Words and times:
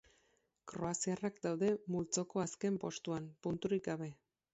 Kroaziarrak 0.69 1.35
daude 1.43 1.69
multzoko 1.95 2.43
azken 2.45 2.79
postuan, 2.85 3.29
punturik 3.49 3.87
gabe. 3.91 4.09